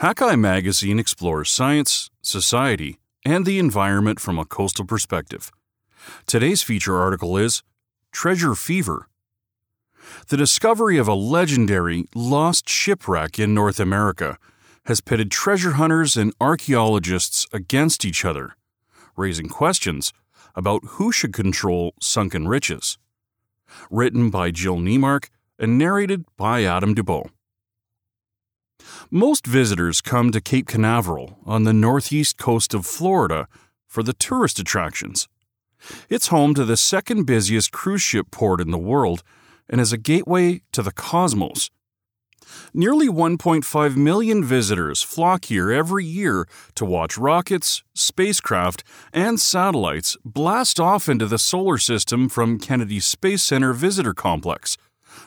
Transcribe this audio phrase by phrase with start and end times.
[0.00, 5.50] Hakai magazine explores science, society, and the environment from a coastal perspective.
[6.24, 7.64] Today's feature article is
[8.12, 9.08] Treasure Fever.
[10.28, 14.38] The discovery of a legendary lost shipwreck in North America
[14.84, 18.54] has pitted treasure hunters and archaeologists against each other,
[19.16, 20.12] raising questions
[20.54, 22.98] about who should control sunken riches.
[23.90, 25.28] Written by Jill Neimark
[25.58, 27.30] and narrated by Adam Dubow.
[29.10, 33.48] Most visitors come to Cape Canaveral on the northeast coast of Florida
[33.86, 35.28] for the tourist attractions.
[36.08, 39.22] It's home to the second busiest cruise ship port in the world
[39.68, 41.70] and is a gateway to the cosmos.
[42.72, 50.80] Nearly 1.5 million visitors flock here every year to watch rockets, spacecraft, and satellites blast
[50.80, 54.76] off into the solar system from Kennedy Space Center Visitor Complex,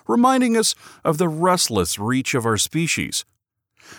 [0.07, 0.73] reminding us
[1.03, 3.25] of the restless reach of our species.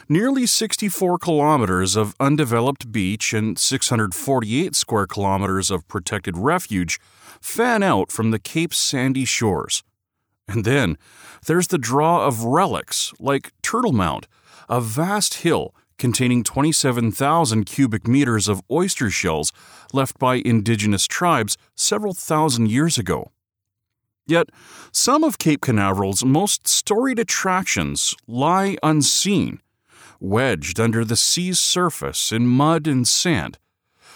[0.09, 7.01] Nearly 64 kilometers of undeveloped beach and 648 square kilometers of protected refuge
[7.41, 9.83] fan out from the Cape's sandy shores.
[10.49, 10.99] And then
[11.47, 14.27] there's the draw of relics like Turtle Mound,
[14.69, 19.53] a vast hill containing 27,000 cubic meters of oyster shells
[19.93, 23.31] left by indigenous tribes several thousand years ago.
[24.27, 24.51] Yet,
[24.93, 29.61] some of Cape Canaveral's most storied attractions lie unseen
[30.23, 33.59] wedged under the sea's surface in mud and sand,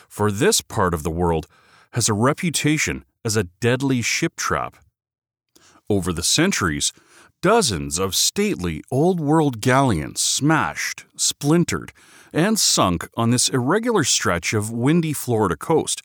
[0.09, 1.47] for this part of the world
[1.95, 4.77] has a reputation as a deadly ship trap.
[5.91, 6.93] Over the centuries,
[7.43, 11.93] dozens of stately old world galleons smashed, splintered,
[12.33, 16.03] and sunk on this irregular stretch of windy Florida coast.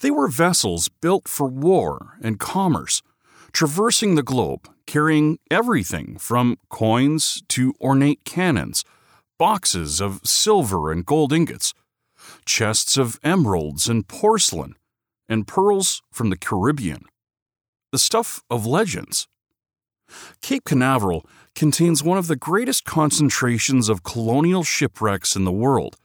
[0.00, 3.02] They were vessels built for war and commerce,
[3.52, 8.84] traversing the globe, carrying everything from coins to ornate cannons
[9.40, 11.72] boxes of silver and gold ingots,
[12.44, 14.76] chests of emeralds and porcelain,
[15.30, 17.06] and pearls from the Caribbean.
[17.90, 19.28] The stuff of legends.
[20.42, 21.24] Cape Canaveral
[21.54, 25.96] contains one of the greatest concentrations of colonial shipwrecks in the world,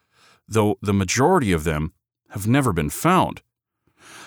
[0.48, 1.92] though the majority of them
[2.30, 3.42] have never been found.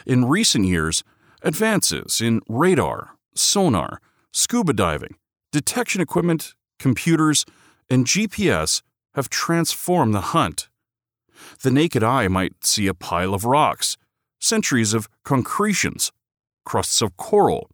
[0.05, 1.03] In recent years,
[1.41, 4.03] advances in radar, sonar,
[4.33, 5.17] scuba diving,
[5.51, 7.47] detection equipment, computers,
[7.89, 8.83] and GPS
[9.19, 10.69] have transformed the hunt.
[11.63, 13.97] The naked eye might see a pile of rocks,
[14.39, 16.13] centuries of concretions,
[16.65, 17.69] crusts of coral,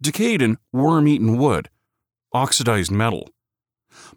[0.00, 1.68] decayed and worm eaten wood,
[2.32, 3.28] oxidized metal.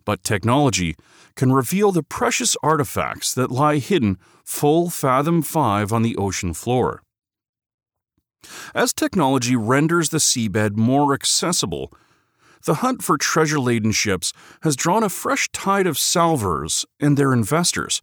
[0.05, 0.95] But technology
[1.35, 7.01] can reveal the precious artifacts that lie hidden full fathom five on the ocean floor.
[8.73, 11.91] As technology renders the seabed more accessible,
[12.65, 17.31] the hunt for treasure laden ships has drawn a fresh tide of salvors and their
[17.31, 18.01] investors,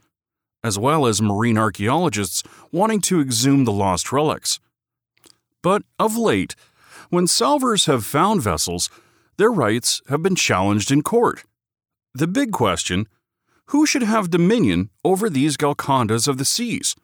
[0.64, 4.60] as well as marine archaeologists wanting to exhume the lost relics.
[5.62, 6.54] But of late,
[7.10, 8.88] when salvors have found vessels,
[9.36, 11.44] their rights have been challenged in court.
[12.14, 13.06] The big question
[13.66, 16.94] who should have dominion over these Golcondas of the seas?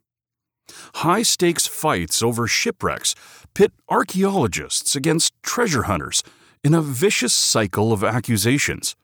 [0.96, 3.14] High stakes fights over shipwrecks
[3.54, 6.22] pit archaeologists against treasure hunters
[6.62, 8.96] in a vicious cycle of accusations.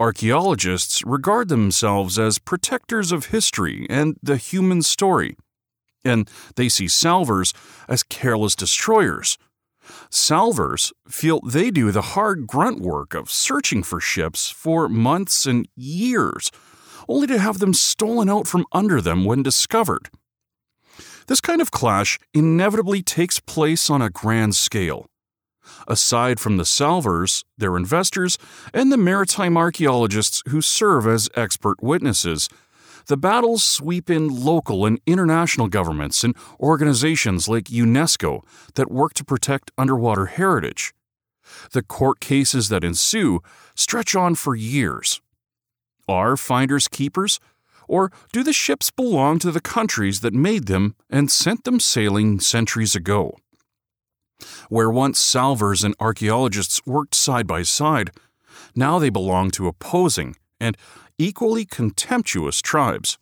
[0.00, 5.36] Archaeologists regard themselves as protectors of history and the human story,
[6.04, 7.52] and they see salvors
[7.88, 9.38] as careless destroyers.
[10.10, 15.68] Salvors feel they do the hard grunt work of searching for ships for months and
[15.76, 16.50] years,
[17.08, 20.08] only to have them stolen out from under them when discovered.
[21.26, 25.06] This kind of clash inevitably takes place on a grand scale
[25.86, 28.38] aside from the salvors, their investors,
[28.72, 32.48] and the maritime archaeologists who serve as expert witnesses.
[33.06, 39.24] The battles sweep in local and international governments and organizations like UNESCO that work to
[39.24, 40.92] protect underwater heritage.
[41.72, 43.40] The court cases that ensue
[43.74, 45.20] stretch on for years.
[46.08, 47.40] Are finders keepers?
[47.88, 52.40] Or do the ships belong to the countries that made them and sent them sailing
[52.40, 53.36] centuries ago?
[54.68, 58.10] Where once salvors and archaeologists worked side by side,
[58.74, 60.76] now they belong to opposing and
[61.18, 63.18] equally contemptuous tribes.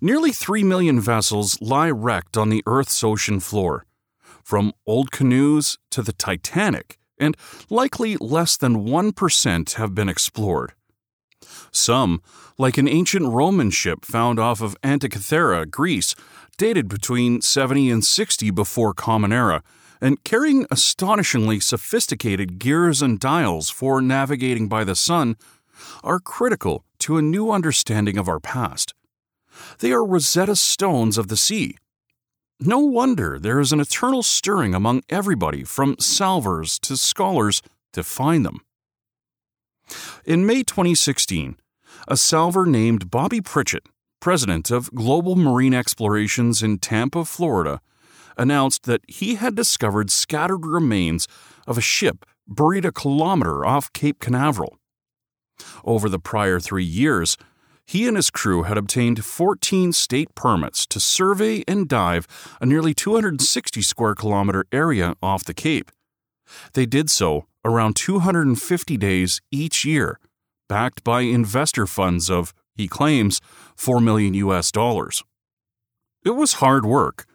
[0.00, 3.84] Nearly 3 million vessels lie wrecked on the Earth's ocean floor,
[4.42, 7.36] from old canoes to the Titanic, and
[7.68, 10.72] likely less than 1% have been explored.
[11.70, 12.22] Some,
[12.58, 16.14] like an ancient Roman ship found off of Antikythera, Greece,
[16.56, 19.62] dated between 70 and 60 before Common Era,
[20.00, 25.36] and carrying astonishingly sophisticated gears and dials for navigating by the sun,
[26.02, 28.94] are critical to a new understanding of our past.
[29.78, 31.76] They are Rosetta Stones of the sea.
[32.58, 38.44] No wonder there is an eternal stirring among everybody, from salvers to scholars, to find
[38.44, 38.60] them.
[40.24, 41.56] In May 2016,
[42.08, 43.86] a salver named Bobby Pritchett,
[44.20, 47.80] president of Global Marine Explorations in Tampa, Florida,
[48.36, 51.26] announced that he had discovered scattered remains
[51.66, 54.78] of a ship buried a kilometer off Cape Canaveral.
[55.84, 57.36] Over the prior three years,
[57.86, 62.26] he and his crew had obtained 14 state permits to survey and dive
[62.60, 65.90] a nearly 260 square kilometer area off the Cape.
[66.74, 70.18] They did so around 250 days each year,
[70.68, 73.40] backed by investor funds of, he claims,
[73.76, 75.22] 4 million US dollars.
[76.24, 77.26] It was hard work.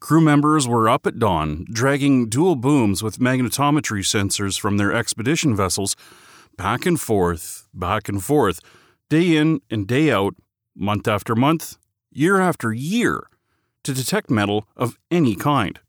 [0.00, 5.56] Crew members were up at dawn, dragging dual booms with magnetometry sensors from their expedition
[5.56, 5.96] vessels
[6.56, 8.60] back and forth, back and forth,
[9.08, 10.34] day in and day out,
[10.76, 11.76] month after month,
[12.10, 13.28] year after year,
[13.82, 15.80] to detect metal of any kind.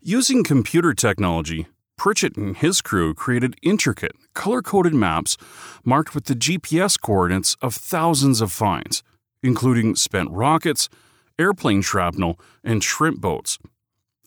[0.00, 1.66] Using computer technology,
[1.96, 5.36] Pritchett and his crew created intricate, color coded maps
[5.84, 9.02] marked with the GPS coordinates of thousands of finds,
[9.42, 10.88] including spent rockets,
[11.38, 13.58] airplane shrapnel, and shrimp boats,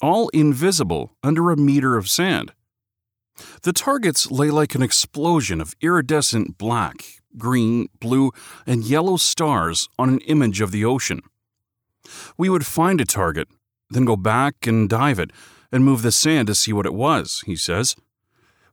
[0.02, 2.54] all invisible under a meter of sand.
[3.64, 7.06] The targets lay like an explosion of iridescent black,
[7.38, 8.32] green, blue,
[8.66, 11.22] and yellow stars on an image of the ocean.
[12.38, 13.48] We would find a target,
[13.90, 15.32] then go back and dive it
[15.72, 17.96] and move the sand to see what it was, he says.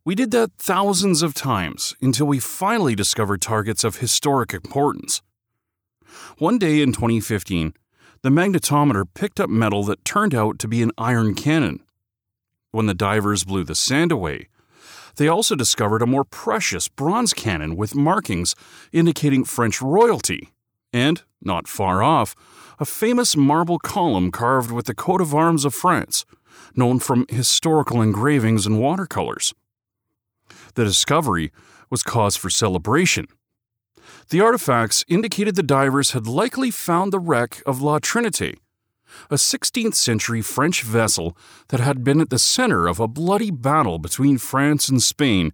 [0.04, 5.20] We did that thousands of times until we finally discovered targets of historic importance.
[6.38, 7.74] One day in 2015,
[8.22, 11.82] the magnetometer picked up metal that turned out to be an iron cannon.
[12.72, 14.48] When the divers blew the sand away,
[15.16, 18.54] they also discovered a more precious bronze cannon with markings
[18.92, 20.50] indicating French royalty,
[20.92, 22.34] and, not far off,
[22.78, 26.26] a famous marble column carved with the coat of arms of France,
[26.74, 29.54] known from historical engravings and watercolors.
[30.74, 31.52] The discovery
[31.88, 33.26] was cause for celebration.
[34.28, 38.56] The artifacts indicated the divers had likely found the wreck of La Trinité,
[39.30, 41.36] a 16th century French vessel
[41.68, 45.52] that had been at the center of a bloody battle between France and Spain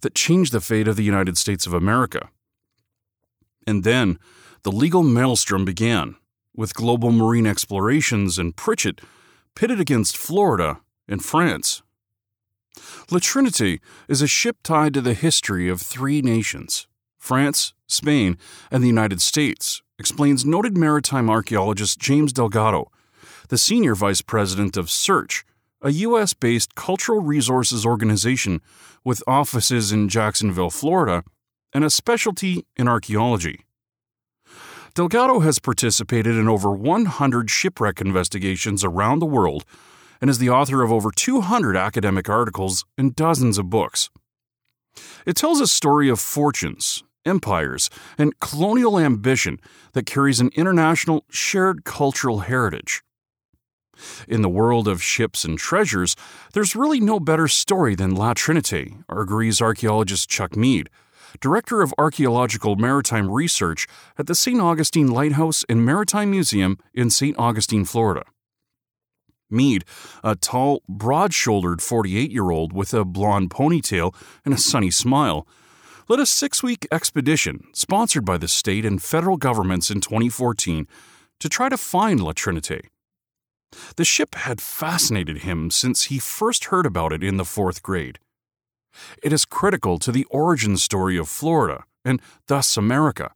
[0.00, 2.30] that changed the fate of the United States of America.
[3.64, 4.18] And then
[4.64, 6.16] the legal maelstrom began,
[6.54, 9.00] with global marine explorations and Pritchett
[9.54, 11.82] pitted against Florida and France.
[13.10, 13.78] La Trinité
[14.08, 18.38] is a ship tied to the history of three nations France, Spain,
[18.70, 22.90] and the United States, explains noted maritime archaeologist James Delgado,
[23.48, 25.44] the senior vice president of Search,
[25.82, 26.34] a U.S.
[26.34, 28.60] based cultural resources organization
[29.04, 31.24] with offices in Jacksonville, Florida,
[31.72, 33.64] and a specialty in archaeology.
[34.94, 39.64] Delgado has participated in over 100 shipwreck investigations around the world
[40.20, 44.10] and is the author of over 200 academic articles and dozens of books.
[45.24, 49.58] It tells a story of fortunes, empires, and colonial ambition
[49.92, 53.02] that carries an international shared cultural heritage.
[54.26, 56.16] In the world of ships and treasures,
[56.54, 60.88] there's really no better story than La Trinité, agrees archaeologist Chuck Meide
[61.38, 63.86] Director of Archaeological Maritime Research
[64.18, 64.60] at the St.
[64.60, 67.38] Augustine Lighthouse and Maritime Museum in St.
[67.38, 68.24] Augustine, Florida.
[69.48, 69.84] Meide,
[70.22, 75.46] a tall, broad shouldered 48 year old with a blonde ponytail and a sunny smile,
[76.10, 80.88] led a six week expedition sponsored by the state and federal governments in 2014
[81.38, 82.86] to try to find La Trinité.
[83.94, 88.18] The ship had fascinated him since he first heard about it in the fourth grade.
[89.22, 93.30] It is critical to the origin story of Florida, and thus America.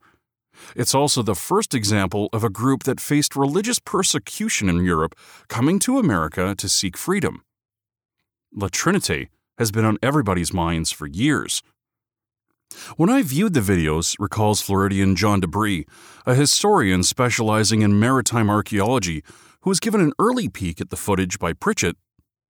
[0.74, 5.14] It's also the first example of a group that faced religious persecution in Europe
[5.46, 7.44] coming to America to seek freedom.
[8.52, 9.28] La Trinité
[9.58, 11.62] has been on everybody's minds for years.
[12.96, 15.84] When I viewed the videos, recalls Floridian John de Bry,
[16.26, 19.24] a historian specializing in maritime archaeology
[19.62, 21.96] who was given an early peek at the footage by Pritchett,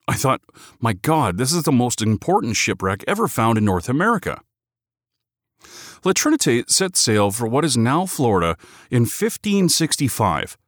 [0.06, 0.42] I thought,
[0.80, 4.40] my God, this is the most important shipwreck ever found in North America.
[6.04, 8.56] La Trinité set sail for what is now Florida
[8.90, 10.58] in 1565,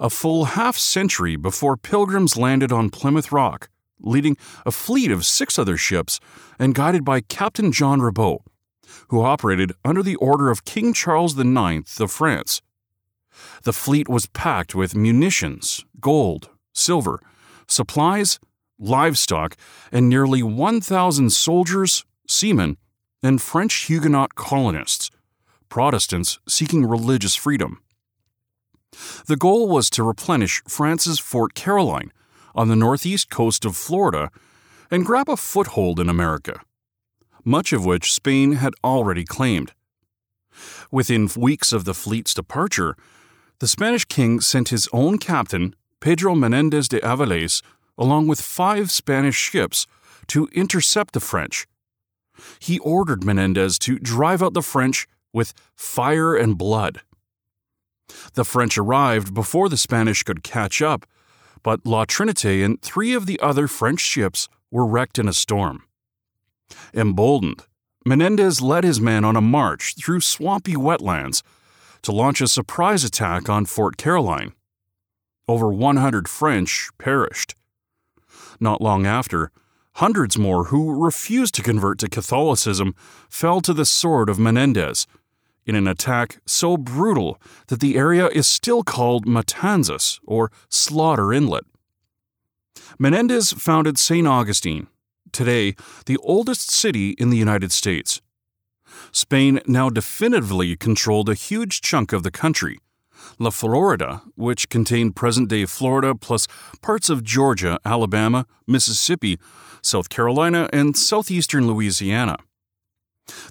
[0.00, 3.68] a full half century before pilgrims landed on Plymouth Rock,
[4.00, 6.18] leading a fleet of six other ships
[6.58, 8.42] and guided by Captain John Ribault,
[9.08, 12.62] who operated under the order of King Charles IX of France.
[13.62, 17.20] The fleet was packed with munitions, gold, silver,
[17.66, 18.38] supplies,
[18.78, 19.56] livestock,
[19.92, 22.76] and nearly 1,000 soldiers, seamen,
[23.22, 25.10] and French Huguenot colonists,
[25.68, 27.80] Protestants seeking religious freedom.
[29.26, 32.12] The goal was to replenish France's Fort Caroline
[32.54, 34.30] on the northeast coast of Florida
[34.90, 36.60] and grab a foothold in America,
[37.44, 39.72] much of which Spain had already claimed.
[40.90, 42.96] Within weeks of the fleet's departure,
[43.60, 47.62] the Spanish king sent his own captain, Pedro Menendez de Avilés,
[47.98, 49.86] along with five Spanish ships
[50.28, 51.66] to intercept the French.
[52.58, 57.02] He ordered Menendez to drive out the French with fire and blood.
[58.34, 61.06] The French arrived before the Spanish could catch up,
[61.62, 65.84] but La Trinité and three of the other French ships were wrecked in a storm.
[66.94, 67.66] Emboldened,
[68.04, 71.42] Menendez led his men on a march through swampy wetlands
[72.02, 74.52] to launch a surprise attack on Fort Caroline.
[75.46, 77.54] Over 100 French perished.
[78.58, 79.50] Not long after,
[79.94, 82.94] hundreds more who refused to convert to Catholicism
[83.28, 85.06] fell to the sword of Menendez
[85.66, 91.64] in an attack so brutal that the area is still called Matanzas or Slaughter Inlet.
[92.98, 94.26] Menendez founded St.
[94.26, 94.88] Augustine,
[95.32, 95.74] today
[96.06, 98.20] the oldest city in the United States.
[99.12, 102.78] Spain now definitively controlled a huge chunk of the country.
[103.38, 106.46] La Florida, which contained present day Florida plus
[106.82, 109.38] parts of Georgia, Alabama, Mississippi,
[109.82, 112.36] South Carolina, and southeastern Louisiana.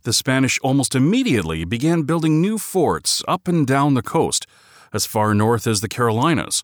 [0.04, 4.46] The Spanish almost immediately began building new forts up and down the coast,
[4.92, 6.64] as far north as the Carolinas.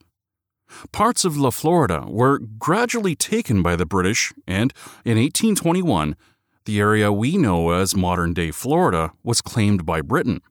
[0.91, 6.15] Parts of La Florida were gradually taken by the British, and in 1821,
[6.65, 10.41] the area we know as modern day Florida was claimed by Britain.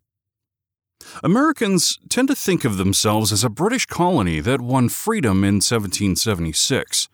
[1.22, 7.08] Americans tend to think of themselves as a British colony that won freedom in 1776.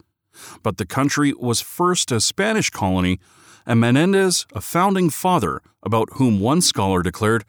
[0.63, 3.19] But the country was first a Spanish colony,
[3.67, 7.45] and Menendez a founding father, about whom one scholar declared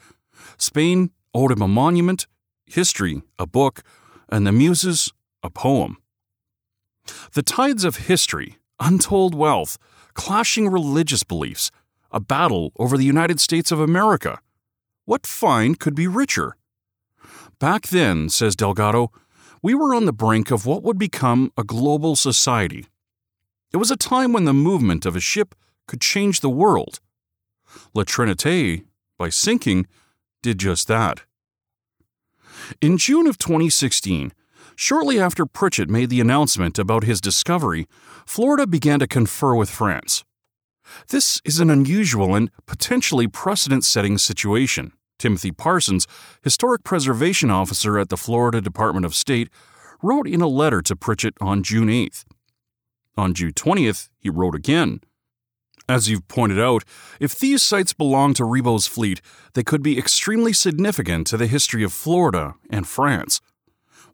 [0.58, 2.28] Spain owed him a monument,
[2.66, 3.84] history, a book,
[4.30, 5.12] and the muses,
[5.44, 5.98] a poem.
[7.34, 9.78] The tides of history, untold wealth,
[10.14, 11.72] clashing religious beliefs,
[12.12, 14.40] a battle over the United States of America.
[15.06, 16.56] What find could be richer?
[17.60, 19.12] Back then, says Delgado,
[19.62, 22.88] we were on the brink of what would become a global society.
[23.72, 25.56] It was a time when the movement of a ship
[25.88, 27.00] could change the world.
[27.94, 28.86] La Trinité,
[29.18, 29.88] by sinking,
[30.42, 31.22] did just that.
[32.82, 34.34] In June of 2016,
[34.76, 37.88] shortly after Pritchett made the announcement about his discovery,
[38.26, 40.24] Florida began to confer with France.
[41.10, 44.94] This is an unusual and potentially precedent setting situation.
[45.20, 46.08] Timothy Parsons,
[46.44, 49.50] Historic Preservation Officer at the Florida Department of State,
[50.02, 52.26] wrote in a letter to Pritchett on June 8th.
[53.18, 55.00] On June 20th, he wrote again.
[55.88, 56.84] As you've pointed out,
[57.20, 59.22] if these sites belong to Ribault's fleet,
[59.54, 63.42] they could be extremely significant to the history of Florida and France.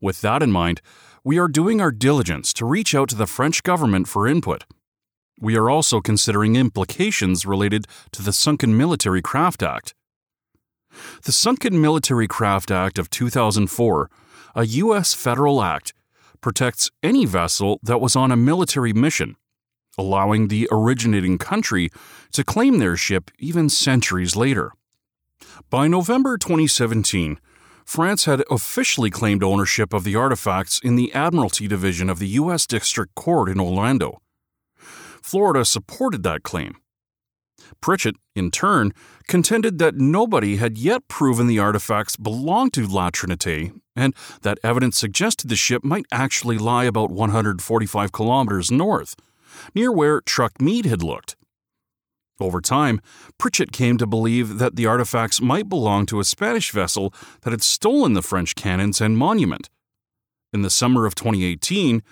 [0.02, 0.82] With that in mind,
[1.24, 4.64] we are doing our diligence to reach out to the French government for input.
[5.40, 9.94] We are also considering implications related to the Sunken Military Craft Act.
[11.24, 14.10] The Sunken Military Craft Act of 2004,
[14.56, 15.14] a U.S.
[15.14, 15.94] federal act,
[16.42, 19.36] protects any vessel that was on a military mission,
[19.98, 21.90] allowing the originating country
[22.32, 24.72] to claim their ship even centuries later.
[25.70, 27.40] By November 2017,
[27.88, 32.68] France had officially claimed ownership of the artifacts in the Admiralty Division of the U.S.
[32.68, 34.22] District Court in Orlando.
[35.24, 36.76] Florida supported that claim.
[37.80, 38.92] Pritchett, in turn,
[39.30, 44.98] contended that nobody had yet proven the artifacts belonged to La Trinité and that evidence
[44.98, 49.16] suggested the ship might actually lie about 145 kilometers north,
[49.74, 51.38] near where Chuck Meide had looked.
[52.40, 53.02] Over time,
[53.38, 57.64] Pritchett came to believe that the artifacts might belong to a Spanish vessel that had
[57.64, 59.70] stolen the French cannons and monument.
[60.54, 62.04] In the summer of 2018,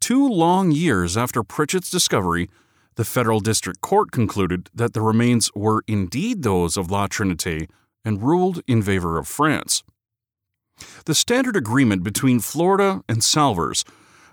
[0.00, 2.48] two long years after Pritchett's discovery,
[2.96, 7.68] the federal district court concluded that the remains were indeed those of La Trinité
[8.04, 9.82] and ruled in favor of France.
[11.04, 13.84] The standard agreement between Florida and Salvers,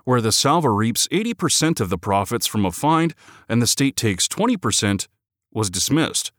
[0.04, 3.14] where the salver reaps 80% of the profits from a find
[3.48, 5.06] and the state takes 20%,
[5.54, 6.32] was dismissed.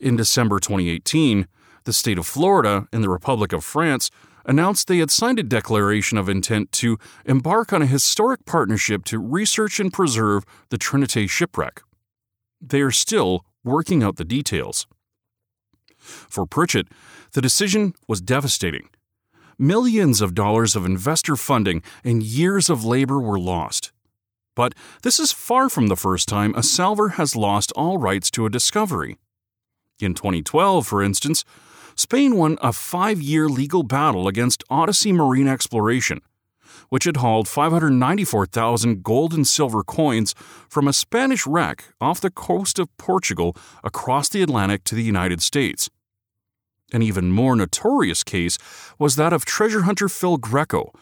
[0.00, 1.46] In December 2018,
[1.84, 4.10] the state of Florida and the Republic of France
[4.46, 9.18] announced they had signed a declaration of intent to embark on a historic partnership to
[9.18, 11.82] research and preserve the Trinité shipwreck.
[12.60, 14.86] They are still working out the details.
[15.96, 16.88] For Pritchett,
[17.32, 18.88] the decision was devastating.
[19.58, 23.92] Millions of dollars of investor funding and years of labor were lost.
[24.54, 28.46] But this is far from the first time a salver has lost all rights to
[28.46, 29.16] a discovery.
[30.00, 31.44] In 2012, for instance,
[31.96, 36.20] Spain won a five year legal battle against Odyssey Marine Exploration,
[36.88, 40.34] which had hauled 594,000 gold and silver coins
[40.68, 45.40] from a Spanish wreck off the coast of Portugal across the Atlantic to the United
[45.40, 45.88] States.
[46.92, 48.58] An even more notorious case
[48.98, 50.92] was that of treasure hunter Phil Greco,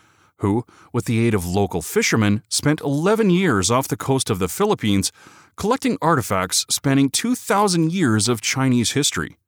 [0.43, 4.49] who, with the aid of local fishermen, spent 11 years off the coast of the
[4.49, 5.11] Philippines
[5.57, 9.39] collecting artifacts spanning 2,000 years of Chinese history.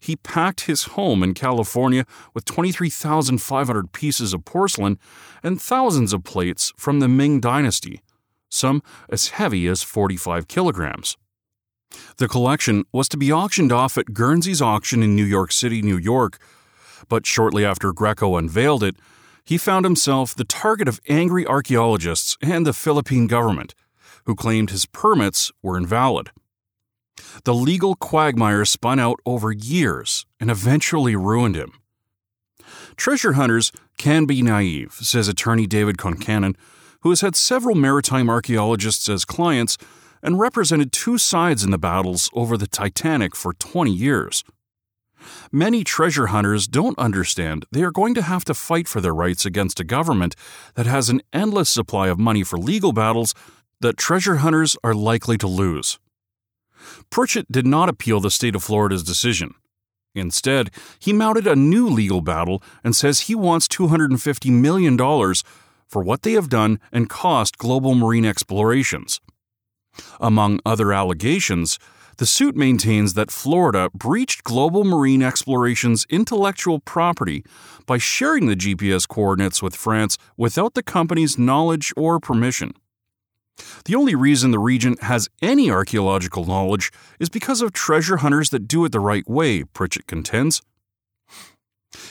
[0.00, 4.98] He packed his home in California with 23,500 pieces of porcelain
[5.42, 8.00] and thousands of plates from the Ming Dynasty,
[8.48, 11.16] some as heavy as 45 kilograms.
[12.16, 15.98] The collection was to be auctioned off at Guernsey's auction in New York City, New
[15.98, 16.38] York,
[17.08, 18.96] but shortly after Greco unveiled it,
[19.44, 23.74] he found himself the target of angry archaeologists and the Philippine government,
[24.24, 26.30] who claimed his permits were invalid.
[27.44, 31.72] The legal quagmire spun out over years and eventually ruined him.
[32.96, 36.56] Treasure hunters can be naive, says attorney David Concannon,
[37.00, 39.76] who has had several maritime archaeologists as clients
[40.22, 44.42] and represented two sides in the battles over the Titanic for 20 years.
[45.52, 49.44] Many treasure hunters don't understand they are going to have to fight for their rights
[49.44, 50.34] against a government
[50.74, 53.34] that has an endless supply of money for legal battles
[53.80, 55.98] that treasure hunters are likely to lose.
[57.10, 59.54] Pritchett did not appeal the state of Florida's decision.
[60.14, 64.96] Instead, he mounted a new legal battle and says he wants $250 million
[65.88, 69.20] for what they have done and cost global marine explorations.
[70.20, 71.78] Among other allegations,
[72.16, 77.44] the suit maintains that Florida breached Global Marine Exploration's intellectual property
[77.86, 82.72] by sharing the GPS coordinates with France without the company's knowledge or permission.
[83.84, 86.90] The only reason the region has any archaeological knowledge
[87.20, 90.62] is because of treasure hunters that do it the right way, Pritchett contends.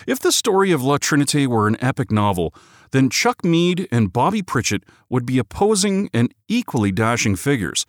[0.07, 2.53] If the story of La Trinité were an epic novel,
[2.91, 7.85] then Chuck Meide and Bobby Pritchett would be opposing and equally dashing figures,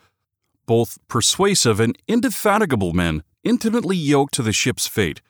[0.66, 5.20] both persuasive and indefatigable men intimately yoked to the ship's fate,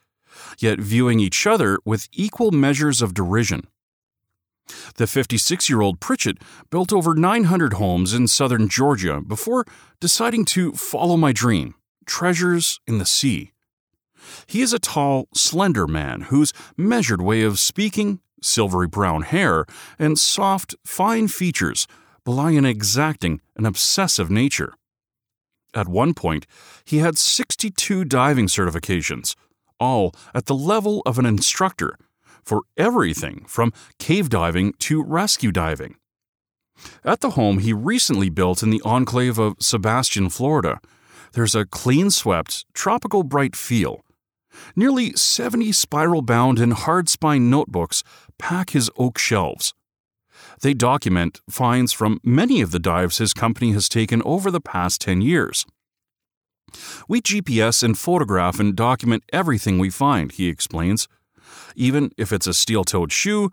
[0.59, 3.67] yet viewing each other with equal measures of derision.
[4.97, 6.39] The 56 year old Pritchett
[6.71, 9.67] built over 900 homes in southern Georgia before
[10.01, 11.75] deciding to follow my dream
[12.07, 13.53] treasures in the sea.
[14.47, 19.67] He is a tall, slender man whose measured way of speaking, silvery brown hair,
[19.99, 21.87] and soft, fine features
[22.25, 24.75] belie an exacting and obsessive nature.
[25.75, 26.47] At one point,
[26.85, 29.35] he had 62 diving certifications,
[29.81, 31.99] all at the level of an instructor
[32.45, 35.97] for everything from cave diving to rescue diving.
[37.05, 40.81] At the home he recently built in the enclave of Sebastian, Florida,
[41.33, 44.05] there's a clean swept, tropical bright feel.
[44.77, 48.05] Nearly 70 spiral bound and hard spine notebooks
[48.39, 49.75] pack his oak shelves.
[50.61, 55.01] They document finds from many of the dives his company has taken over the past
[55.01, 55.67] 10 years.
[57.09, 61.09] We GPS and photograph and document everything we find, he explains
[61.75, 63.51] even if it's a steel toed shoe,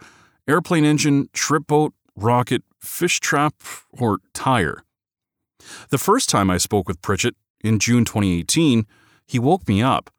[0.47, 3.53] airplane engine, trip boat, rocket, fish trap,
[3.91, 4.83] or tire.
[5.89, 8.87] The first time I spoke with Pritchett, in June 2018,
[9.27, 10.09] he woke me up.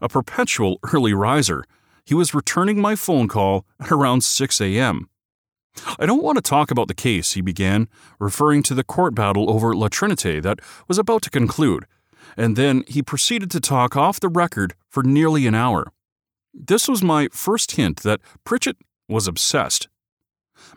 [0.00, 1.64] A perpetual early riser,
[2.04, 5.08] he was returning my phone call at around 6 a.m.
[5.98, 7.88] I don't want to talk about the case, he began,
[8.18, 11.86] referring to the court battle over La Trinité that was about to conclude,
[12.36, 15.92] and then he proceeded to talk off the record for nearly an hour.
[16.54, 18.76] This was my first hint that Pritchett
[19.08, 19.88] was obsessed.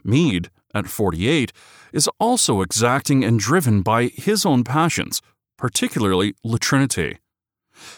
[0.04, 1.52] Meide, at 48,
[1.92, 5.22] is also exacting and driven by his own passions,
[5.58, 7.18] particularly La Trinité.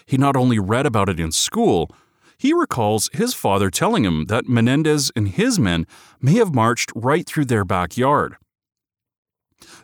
[0.05, 1.89] He not only read about it in school,
[2.37, 5.85] he recalls his father telling him that Menendez and his men
[6.21, 8.35] may have marched right through their backyard.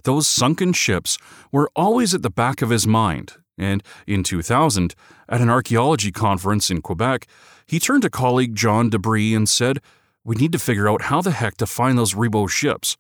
[0.04, 1.18] Those sunken ships
[1.52, 4.96] were always at the back of his mind, and in 2000,
[5.28, 7.28] at an archaeology conference in Quebec,
[7.66, 9.80] he turned to colleague John de Bry and said,
[10.24, 12.98] We need to figure out how the heck to find those Ribault ships.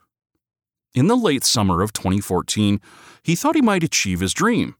[0.93, 2.81] In the late summer of 2014,
[3.23, 4.75] he thought he might achieve his dream.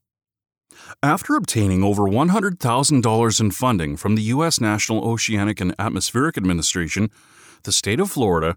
[1.02, 4.60] After obtaining over $100,000 in funding from the U.S.
[4.60, 7.10] National Oceanic and Atmospheric Administration,
[7.64, 8.56] the state of Florida,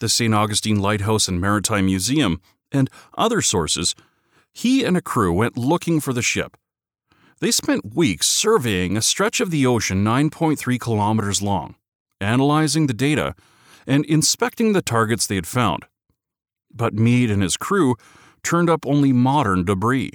[0.00, 0.34] the St.
[0.34, 2.40] Augustine Lighthouse and Maritime Museum,
[2.72, 3.94] and other sources,
[4.52, 6.56] he and a crew went looking for the ship.
[7.40, 11.74] They spent weeks surveying a stretch of the ocean 9.3 kilometers long,
[12.20, 13.34] analyzing the data,
[13.86, 15.84] and inspecting the targets they had found.
[16.72, 17.96] But Meide and his crew
[18.42, 20.12] turned up only modern debris.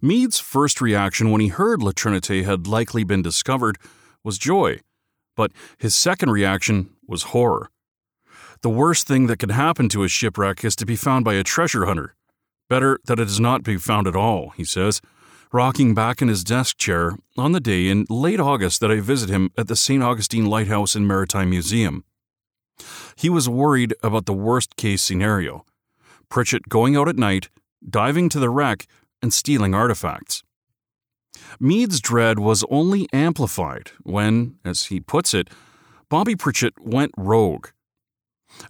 [0.00, 3.78] Meide's first reaction when he heard La Trinité had likely been discovered
[4.24, 4.80] was joy,
[5.36, 7.70] but his second reaction was horror.
[8.62, 11.42] The worst thing that could happen to a shipwreck is to be found by a
[11.42, 12.14] treasure hunter.
[12.68, 15.00] Better that it does not be found at all, he says,
[15.52, 19.28] rocking back in his desk chair on the day in late August that I visit
[19.28, 20.02] him at the St.
[20.02, 22.04] Augustine Lighthouse and Maritime Museum.
[23.16, 25.64] He was worried about the worst case scenario
[26.28, 27.48] Pritchett going out at night,
[27.88, 28.86] diving to the wreck,
[29.22, 30.42] and stealing artifacts.
[31.58, 35.48] Meide's dread was only amplified when, as he puts it,
[36.08, 37.68] Bobby Pritchett went rogue.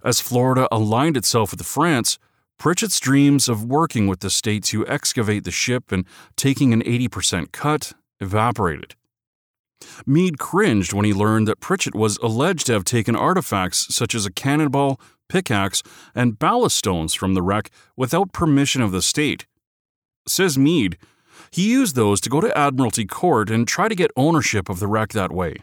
[0.03, 2.19] As Florida aligned itself with France,
[2.59, 7.51] Pritchett's dreams of working with the state to excavate the ship and taking an 80%
[7.51, 8.95] cut evaporated.
[10.05, 14.27] Meide cringed when he learned that Pritchett was alleged to have taken artifacts such as
[14.27, 15.81] a cannonball, pickaxe,
[16.13, 19.47] and ballast stones from the wreck without permission of the state.
[20.27, 20.97] Says Meide,
[21.51, 24.87] he used those to go to Admiralty Court and try to get ownership of the
[24.87, 25.55] wreck that way.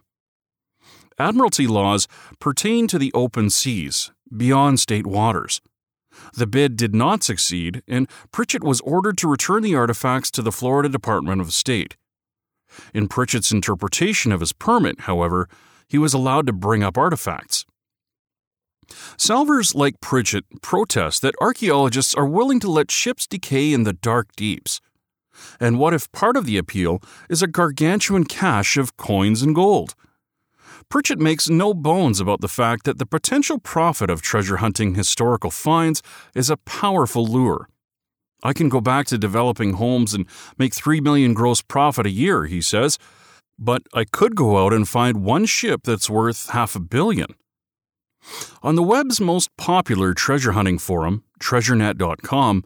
[1.19, 2.07] Admiralty laws
[2.39, 5.61] pertain to the open seas, beyond state waters.
[6.35, 10.53] The bid did not succeed, and Pritchett was ordered to return the artifacts to the
[10.53, 11.97] Florida Department of State.
[12.93, 15.49] In Pritchett's interpretation of his permit, however,
[15.89, 17.65] he was allowed to bring up artifacts.
[19.17, 24.35] Salvers like Pritchett protest that archaeologists are willing to let ships decay in the dark
[24.37, 24.81] deeps.
[25.61, 29.95] And what if part of the appeal is a gargantuan cache of coins and gold?
[30.89, 35.51] Pritchett makes no bones about the fact that the potential profit of treasure hunting historical
[35.51, 36.03] finds
[36.35, 37.69] is a powerful lure.
[38.43, 42.47] I can go back to developing homes and make 3 million gross profit a year,
[42.47, 42.99] he says,
[43.59, 47.35] but I could go out and find one ship that's worth half a billion.
[48.63, 52.65] On the web's most popular treasure hunting forum, treasurenet.com,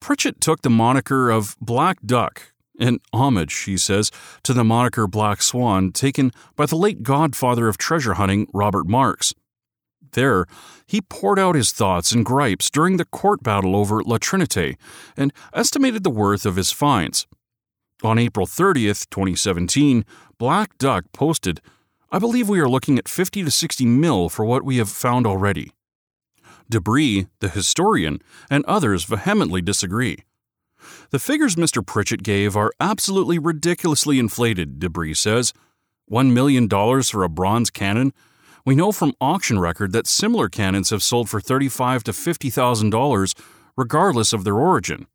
[0.00, 4.10] Pritchett took the moniker of Black Duck in homage, he says,
[4.42, 9.34] to the moniker Black Swan taken by the late godfather of treasure hunting, Robert Marx.
[10.12, 10.46] There,
[10.86, 14.76] he poured out his thoughts and gripes during the court battle over La Trinité
[15.16, 17.26] and estimated the worth of his finds.
[18.02, 20.04] On April 30th, 2017,
[20.38, 21.60] Black Duck posted,
[22.12, 25.26] I believe we are looking at 50 to 60 mil for what we have found
[25.26, 25.72] already.
[26.70, 30.18] de Bry, the historian, and others vehemently disagree.
[31.10, 31.84] The figures Mr.
[31.84, 35.52] Pritchett gave are absolutely ridiculously inflated, de Bry says.
[36.08, 38.12] $1 million for a bronze cannon?
[38.64, 43.34] We know from auction record that similar cannons have sold for 35 to $50,000
[43.76, 45.06] regardless of their origin.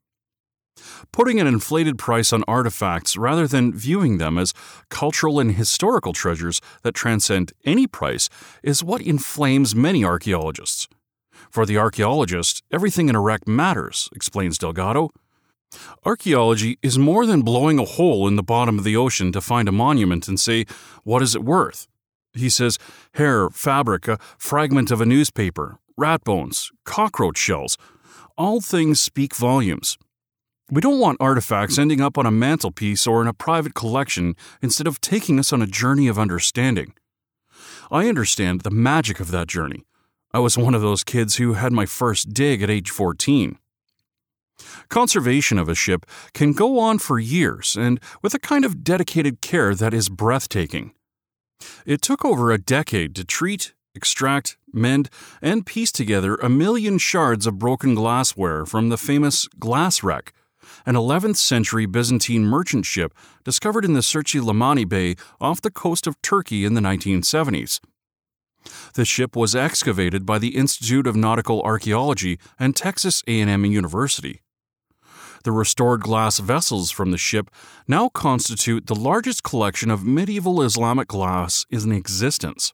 [1.11, 4.53] Putting an inflated price on artifacts rather than viewing them as
[4.89, 8.29] cultural and historical treasures that transcend any price
[8.63, 10.87] is what inflames many archaeologists.
[11.49, 15.09] For the archaeologist, everything in wreck matters, explains Delgado.
[16.05, 19.67] Archaeology is more than blowing a hole in the bottom of the ocean to find
[19.67, 20.65] a monument and say,
[21.03, 21.87] What is it worth?
[22.33, 22.77] He says,
[23.15, 27.77] hair, fabric, a fragment of a newspaper, rat bones, cockroach shells.
[28.37, 29.97] All things speak volumes.
[30.73, 34.87] We don't want artifacts ending up on a mantelpiece or in a private collection instead
[34.87, 36.93] of taking us on a journey of understanding.
[37.91, 39.83] I understand the magic of that journey.
[40.33, 43.57] I was one of those kids who had my first dig at age 14.
[44.87, 49.41] Conservation of a ship can go on for years and with a kind of dedicated
[49.41, 50.93] care that is breathtaking.
[51.85, 55.09] It took over a decade to treat, extract, mend,
[55.41, 60.31] and piece together a million shards of broken glassware from the famous glass wreck,
[60.85, 66.07] an 11th century Byzantine merchant ship discovered in the Serçe Limanı Bay off the coast
[66.07, 67.79] of Turkey in the 1970s.
[68.93, 74.41] The ship was excavated by the Institute of Nautical Archaeology and Texas A&M University.
[75.43, 77.49] The restored glass vessels from the ship
[77.87, 82.73] now constitute the largest collection of medieval Islamic glass in existence.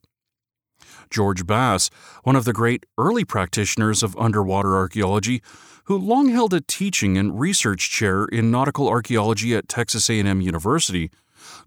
[1.09, 1.89] George Bass,
[2.23, 5.41] one of the great early practitioners of underwater archaeology,
[5.87, 11.11] who long held a teaching and research chair in nautical archaeology at Texas A&M University,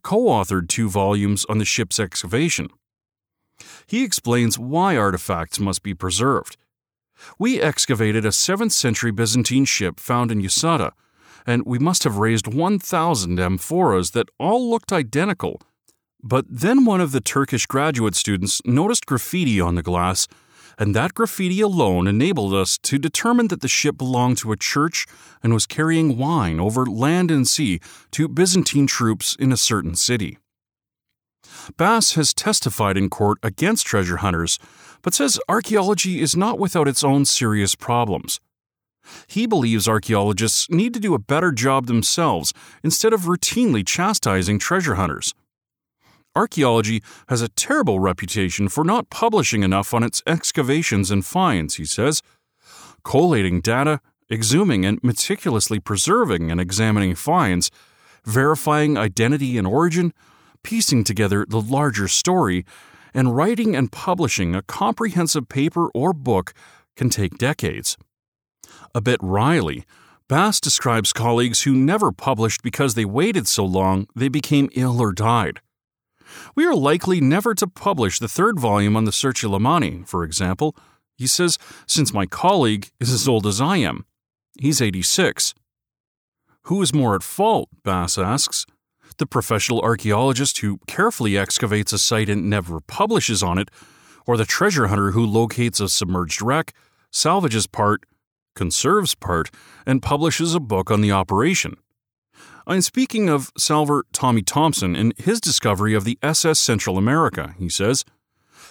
[0.02, 2.68] co-authored two volumes on the ship's excavation.
[3.86, 6.56] He explains why artifacts must be preserved
[7.38, 10.92] we excavated a 7th century Byzantine ship found in Yassıada,
[11.46, 15.60] and we must have raised 1,000 amphoras that all looked identical.
[16.22, 20.28] But then one of the Turkish graduate students noticed graffiti on the glass,
[20.78, 25.06] and that graffiti alone enabled us to determine that the ship belonged to a church
[25.42, 27.80] and was carrying wine over land and sea
[28.12, 30.38] to Byzantine troops in a certain city.
[31.76, 34.58] Bass has testified in court against treasure hunters
[35.02, 38.40] but says archaeology is not without its own serious problems.
[39.26, 42.52] He believes archaeologists need to do a better job themselves
[42.84, 45.34] instead of routinely chastising treasure hunters.
[46.36, 51.84] Archaeology has a terrible reputation for not publishing enough on its excavations and finds, he
[51.84, 52.22] says.
[53.02, 57.70] Collating data, exhuming and meticulously preserving and examining finds,
[58.24, 60.12] verifying identity and origin,
[60.62, 62.64] piecing together the larger story,
[63.12, 66.52] and writing and publishing a comprehensive paper or book
[66.96, 67.96] can take decades.
[68.94, 69.84] A bit wryly,
[70.28, 75.12] Bass describes colleagues who never published because they waited so long they became ill or
[75.12, 75.60] died.
[76.54, 80.76] We are likely never to publish the third volume on the Serçe Limanı, for example.
[81.16, 84.06] He says, since my colleague is as old as I am.
[84.58, 85.54] He's 86.
[86.64, 87.68] Who is more at fault?
[87.84, 88.66] Bass asks.
[89.18, 93.70] The professional archaeologist who carefully excavates a site and never publishes on it,
[94.26, 96.72] or the treasure hunter who locates a submerged wreck,
[97.10, 98.04] salvages part,
[98.54, 99.50] conserves part,
[99.86, 101.76] and publishes a book on the operation.
[102.70, 107.68] I'm speaking of salver Tommy Thompson and his discovery of the SS Central America, he
[107.68, 108.04] says.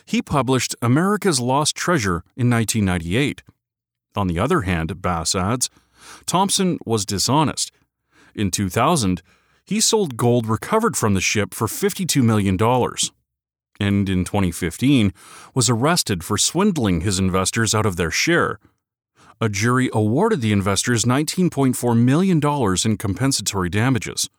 [0.06, 3.44] He published America's Lost Treasure in 1998.
[4.16, 5.70] On the other hand, Bass adds,
[6.26, 7.74] Thompson was dishonest.
[8.34, 9.22] In 2000,
[9.66, 12.58] he sold gold recovered from the ship for $52 million.
[13.82, 15.14] And in 2015,
[15.54, 18.60] was arrested for swindling his investors out of their share,
[19.42, 22.42] a jury awarded the investors $19.4 million
[22.86, 24.30] in compensatory damages.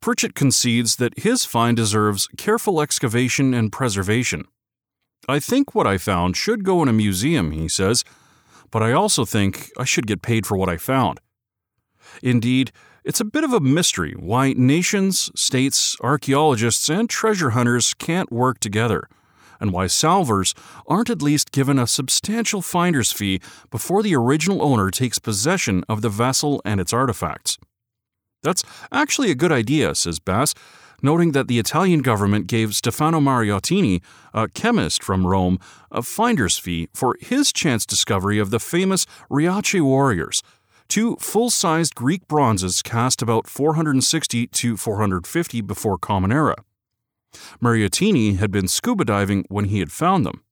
[0.00, 4.44] Pritchett concedes that his find deserves careful excavation and preservation.
[5.28, 8.04] I think what I found should go in a museum, he says,
[8.70, 11.20] but I also think I should get paid for what I found.
[12.22, 12.72] Indeed,
[13.04, 18.60] it's a bit of a mystery why nations, states, archaeologists, and treasure hunters can't work
[18.60, 19.08] together
[19.60, 20.54] and why salvers
[20.86, 23.40] aren't at least given a substantial finder's fee
[23.70, 27.58] before the original owner takes possession of the vessel and its artifacts.
[28.42, 30.54] That's actually a good idea, says Bass,
[31.02, 34.02] noting that the Italian government gave Stefano Mariottini,
[34.34, 35.58] a chemist from Rome,
[35.90, 40.42] a finder's fee for his chance discovery of the famous Riace warriors,
[40.88, 46.56] two full sized Greek bronzes cast about 460 to 450 before Common Era.
[47.60, 50.42] Mariottini had been scuba diving when he had found them.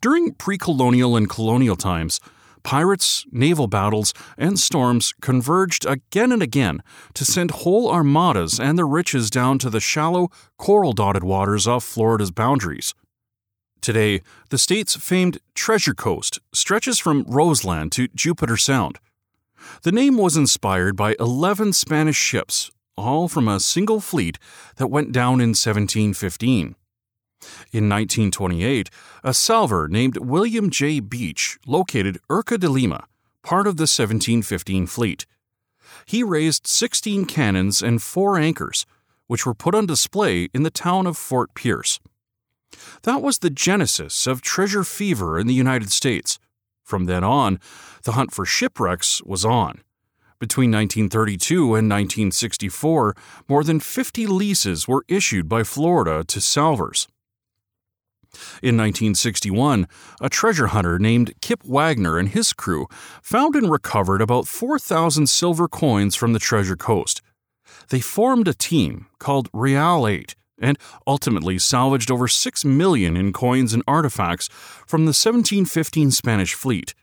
[0.00, 2.20] During pre colonial and colonial times,
[2.62, 6.82] pirates, naval battles, and storms converged again and again
[7.14, 11.84] to send whole armadas and their riches down to the shallow, coral dotted waters off
[11.84, 12.94] Florida's boundaries.
[13.80, 18.98] Today, the state's famed Treasure Coast stretches from Roseland to Jupiter Sound.
[19.82, 24.38] The name was inspired by 11 Spanish ships all from a single fleet
[24.76, 26.76] that went down in 1715.
[27.72, 28.90] In 1928,
[29.24, 31.00] a salver named William J.
[31.00, 33.06] Beach located Urca de Lima,
[33.42, 35.26] part of the 1715 fleet.
[36.06, 38.86] He raised 16 cannons and four anchors,
[39.26, 42.00] which were put on display in the town of Fort Pierce.
[43.02, 46.38] That was the genesis of treasure fever in the United States.
[46.82, 47.60] From then on,
[48.04, 49.82] the hunt for shipwrecks was on.
[50.42, 53.14] Between 1932 and 1964,
[53.48, 57.06] more than 50 leases were issued by Florida to salvers.
[58.60, 59.86] In 1961,
[60.20, 62.88] a treasure hunter named Kip Wagner and his crew
[63.22, 67.22] found and recovered about 4,000 silver coins from the Treasure Coast.
[67.90, 70.76] They formed a team called Real 8 and
[71.06, 74.48] ultimately salvaged over 6 million in coins and artifacts
[74.88, 76.94] from the 1715 Spanish fleet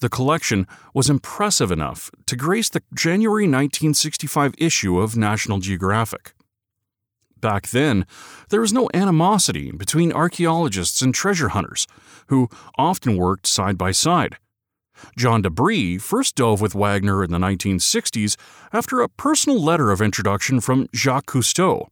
[0.00, 6.34] the collection was impressive enough to grace the January 1965 issue of National Geographic.
[7.40, 8.06] Back then,
[8.48, 11.86] there was no animosity between archaeologists and treasure hunters,
[12.28, 14.38] who often worked side by side.
[15.18, 18.36] John de Bry first dove with Wagner in the 1960s
[18.72, 21.88] after a personal letter of introduction from Jacques Cousteau.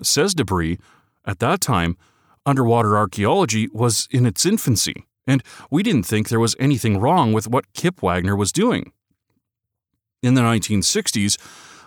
[0.00, 0.78] Says de Bry,
[1.24, 1.96] at that time,
[2.46, 7.46] underwater archaeology was in its infancy and we didn't think there was anything wrong with
[7.46, 8.92] what Kip Wagner was doing.
[10.22, 11.38] In the 1960s,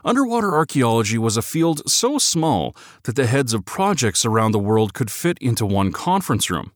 [0.06, 2.74] underwater archaeology was a field so small
[3.04, 6.72] that the heads of projects around the world could fit into one conference room.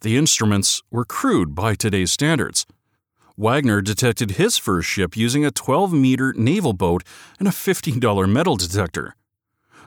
[0.00, 2.66] The instruments were crude by today's standards.
[3.36, 7.04] Wagner detected his first ship using a 12 meter naval boat
[7.38, 9.14] and a $15 metal detector.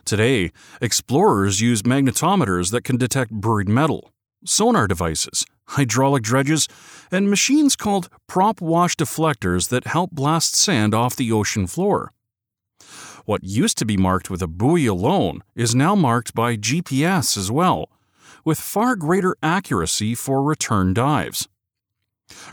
[0.05, 0.51] Today,
[0.81, 4.11] explorers use magnetometers that can detect buried metal,
[4.45, 6.67] sonar devices, hydraulic dredges,
[7.11, 12.13] and machines called prop wash deflectors that help blast sand off the ocean floor.
[13.25, 17.51] What used to be marked with a buoy alone is now marked by GPS as
[17.51, 17.89] well,
[18.43, 21.47] with far greater accuracy for return dives.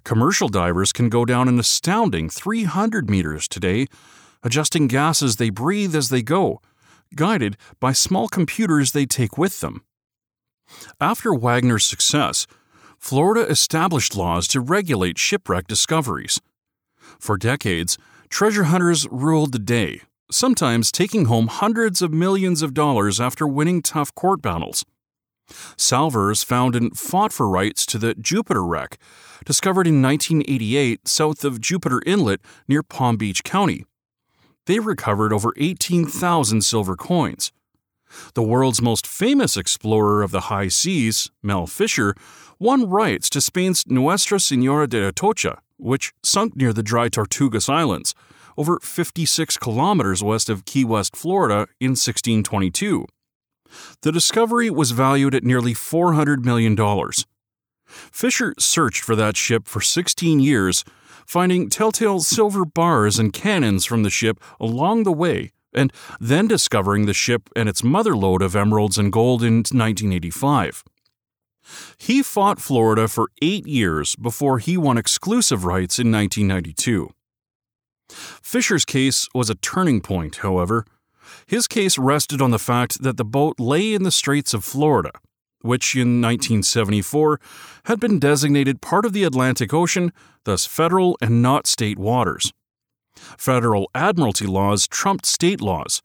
[0.04, 3.87] Commercial divers can go down an astounding 300 meters today,
[4.42, 6.61] adjusting gases they breathe as they go,
[7.14, 9.83] guided by small computers they take with them.
[11.00, 12.46] After Wagner's success,
[12.98, 16.40] Florida established laws to regulate shipwreck discoveries.
[17.18, 17.96] For decades,
[18.28, 23.80] treasure hunters ruled the day, sometimes taking home hundreds of millions of dollars after winning
[23.82, 24.84] tough court battles.
[25.76, 28.98] Salvors found and fought for rights to the Jupiter wreck,
[29.46, 33.84] discovered in 1988 south of Jupiter Inlet near Palm Beach County.
[34.66, 37.52] They recovered over 18,000 silver coins.
[38.35, 42.14] The world's most famous explorer of the high seas, Mel Fisher,
[42.59, 48.14] won rights to Spain's Nuestra Senora de Atocha, which sunk near the dry Tortugas Islands,
[48.57, 53.07] over 56 kilometers west of Key West, Florida, in 1622.
[54.03, 56.77] The discovery was valued at nearly $400 million.
[57.87, 60.85] Fisher searched for that ship for 16 years,
[61.27, 67.06] finding telltale silver bars and cannons from the ship along the way, and then discovering
[67.06, 70.84] the ship and its mother lode of emeralds and gold in 1985.
[71.96, 77.10] He fought Florida for eight years before he won exclusive rights in 1992.
[78.08, 80.84] Fisher's case was a turning point, however.
[81.46, 85.12] His case rested on the fact that the boat lay in the Straits of Florida,
[85.60, 87.38] which in 1974
[87.84, 90.12] had been designated part of the Atlantic Ocean,
[90.44, 92.52] thus federal and not state waters.
[93.37, 96.02] Federal admiralty laws trumped state laws.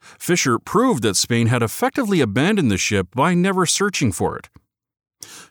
[0.00, 4.48] Fisher proved that Spain had effectively abandoned the ship by never searching for it.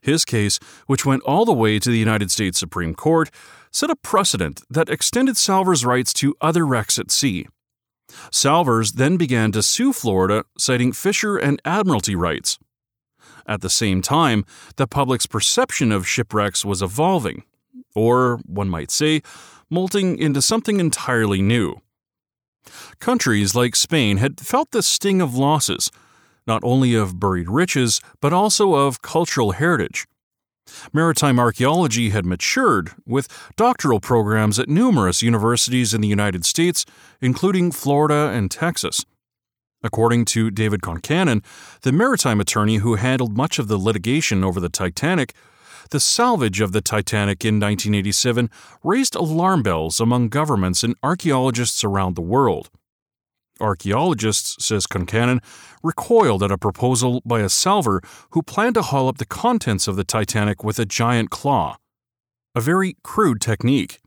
[0.02, 3.30] His case, which went all the way to the United States Supreme Court,
[3.72, 7.48] set a precedent that extended Salvors' rights to other wrecks at sea.
[8.30, 12.60] Salvors then began to sue Florida, citing Fisher and admiralty rights.
[13.48, 14.46] At the same time,
[14.76, 17.44] the public's perception of shipwrecks was evolving,
[17.96, 19.22] or, one might say,
[19.72, 21.82] molting into something entirely new.
[23.00, 25.90] Countries like Spain had felt the sting of losses,
[26.46, 30.06] not only of buried riches, but also of cultural heritage.
[30.94, 36.86] Maritime archaeology had matured, with doctoral programs at numerous universities in the United States,
[37.20, 39.04] including Florida and Texas.
[39.84, 41.44] According to David Concannon,
[41.82, 45.34] the maritime attorney who handled much of the litigation over the Titanic,
[45.92, 48.50] the salvage of the Titanic in 1987
[48.84, 52.70] raised alarm bells among governments and archaeologists around the world.
[53.60, 55.40] Archaeologists, says Concannon,
[55.84, 58.02] recoiled at a proposal by a salvor
[58.32, 61.78] who planned to haul up the contents of the Titanic with a giant claw.
[62.56, 64.00] A very crude technique.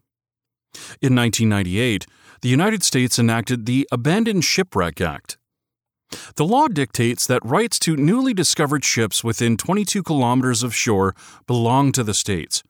[1.00, 2.06] In 1998,
[2.40, 5.38] the United States enacted the Abandoned Shipwreck Act.
[6.36, 11.14] The law dictates that rights to newly discovered ships within 22 kilometers of shore
[11.46, 12.62] belong to the states.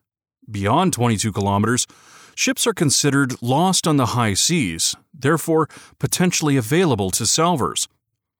[0.50, 1.86] Beyond 22 kilometers,
[2.34, 7.88] ships are considered lost on the high seas, therefore potentially available to salvors.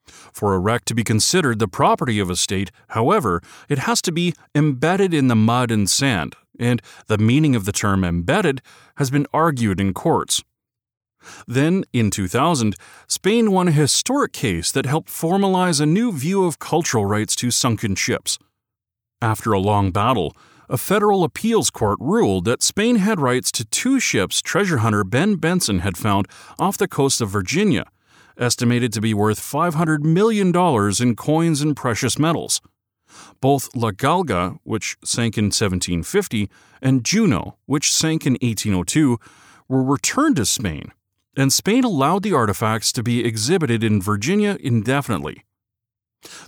[0.06, 4.12] For a wreck to be considered the property of a state, however, it has to
[4.12, 8.60] be embedded in the mud and sand, and the meaning of the term embedded
[8.96, 10.42] has been argued in courts.
[11.46, 12.76] Then, in 2000,
[13.08, 17.50] Spain won a historic case that helped formalize a new view of cultural rights to
[17.50, 18.38] sunken ships.
[19.20, 20.36] After a long battle,
[20.68, 25.36] a federal appeals court ruled that Spain had rights to two ships treasure hunter Ben
[25.36, 26.26] Benson had found
[26.58, 27.84] off the coast of Virginia,
[28.38, 30.52] estimated to be worth $500 million
[31.00, 32.60] in coins and precious metals.
[33.40, 36.50] Both La Galga, which sank in 1750,
[36.82, 39.18] and Juno, which sank in 1802,
[39.68, 40.92] were returned to Spain,
[41.36, 45.44] and Spain allowed the artifacts to be exhibited in Virginia indefinitely.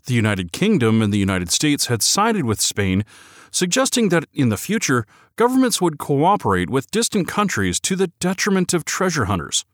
[0.06, 3.04] The United Kingdom and the United States had sided with Spain
[3.50, 8.84] suggesting that in the future, governments would cooperate with distant countries to the detriment of
[8.84, 9.64] treasure hunters.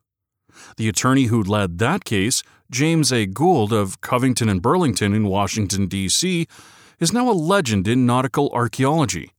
[0.77, 3.27] The attorney who led that case, James A.
[3.27, 6.47] Goold of Covington and Burling in Washington, D.C.,
[7.01, 9.33] is now a legend in nautical archaeology.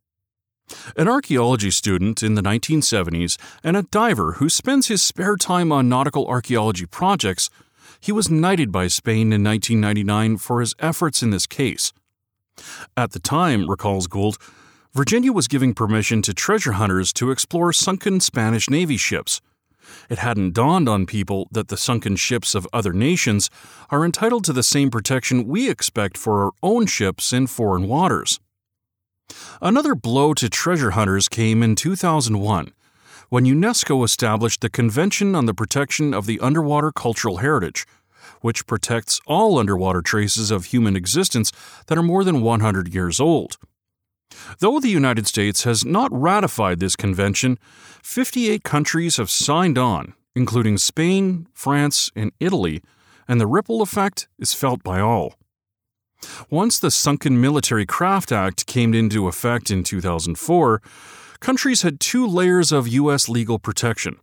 [0.96, 5.90] An archaeology student in the 1970s and a diver who spends his spare time on
[5.90, 7.50] nautical archaeology projects,
[8.00, 11.94] he was knighted by Spain in 1999 for his efforts in this case.
[12.96, 14.38] At the time, recalls Goold,
[14.94, 19.42] Virginia was giving permission to treasure hunters to explore sunken Spanish Navy ships.
[20.08, 23.50] It hadn't dawned on people that the sunken ships of other nations
[23.90, 28.40] are entitled to the same protection we expect for our own ships in foreign waters.
[29.62, 32.74] Another blow to treasure hunters came in 2001
[33.30, 37.88] when UNESCO established the Convention on the Protection of the Underwater Cultural Heritage,
[38.42, 41.52] which protects all underwater traces of human existence
[41.88, 43.58] that are more than 100 years old.
[44.60, 47.58] Though the United States has not ratified this convention,
[48.04, 52.84] 58 countries have signed on, including Spain, France, and Italy,
[53.28, 55.36] and the ripple effect is felt by all.
[56.50, 60.82] Once the Sunken Military Craft Act came into effect in 2004,
[61.40, 63.28] countries had two layers of U.S.
[63.28, 64.18] legal protection.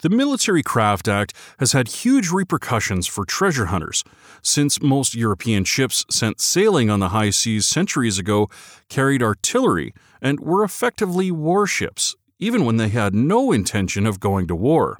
[0.00, 4.04] The Military Craft Act has had huge repercussions for treasure hunters,
[4.42, 8.50] since most European ships sent sailing on the high seas centuries ago
[8.88, 14.54] carried artillery and were effectively warships, even when they had no intention of going to
[14.54, 14.98] war.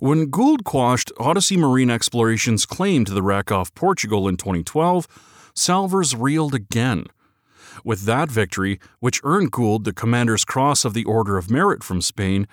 [0.00, 5.06] When Goold quashed Odyssey Marine Exploration's claim to the wreck off Portugal in 2012,
[5.54, 7.04] salvors reeled again.
[7.84, 12.00] With that victory, which earned Goold the Commander's Cross of the Order of Merit from
[12.00, 12.48] Spain,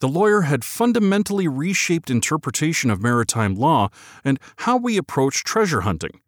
[0.00, 3.90] the lawyer had fundamentally reshaped interpretation of maritime law
[4.24, 6.20] and how we approach treasure hunting.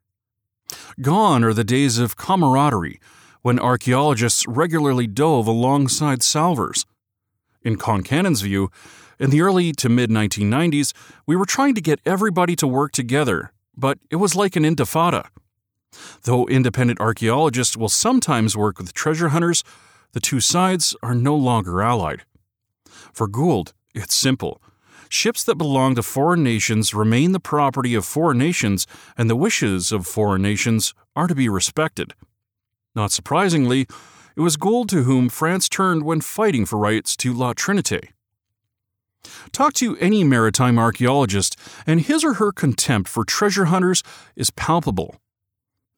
[1.01, 3.01] Gone are the days of camaraderie,
[3.43, 6.87] when archaeologists regularly dove alongside salvors.
[7.63, 8.71] In Concannon's view,
[9.21, 10.93] in the early to mid 1990s,
[11.27, 15.29] we were trying to get everybody to work together, but it was like an intifada.
[16.23, 19.63] Though independent archaeologists will sometimes work with treasure hunters,
[20.13, 22.23] the two sides are no longer allied.
[23.13, 24.63] For Goold, it's simple.
[25.09, 28.87] Ships that belong to foreign nations remain the property of foreign nations,
[29.19, 32.15] and the wishes of foreign nations are to be respected.
[32.95, 33.87] Not surprisingly,
[34.37, 38.11] it was Goold to whom France turned when fighting for rights to La Trinité.
[39.53, 41.57] Talk to any maritime archaeologist,
[41.87, 44.03] and his or her contempt for treasure hunters
[44.37, 45.17] is palpable.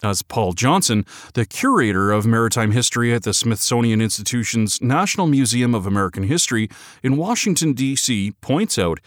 [0.03, 5.87] As Paul Johnston, the curator of maritime history at the Smithsonian Institution's National Museum of
[5.87, 6.69] American History
[7.05, 8.99] in Washington, D.C., points out,